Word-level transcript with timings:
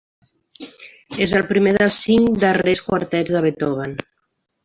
És 1.25 1.33
el 1.39 1.43
primer 1.51 1.73
dels 1.75 1.99
cinc 2.07 2.41
darrers 2.45 2.83
quartets 2.89 3.35
de 3.37 3.43
Beethoven. 3.49 3.93